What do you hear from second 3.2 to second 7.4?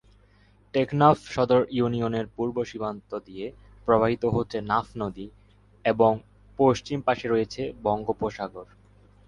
দিয়ে প্রবাহিত হচ্ছে নাফ নদী এবং পশ্চিম পাশে